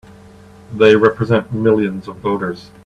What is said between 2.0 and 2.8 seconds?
of voters!